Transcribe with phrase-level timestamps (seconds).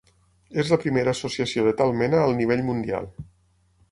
[0.61, 3.09] És la primera associació de tal mena al nivell mundial.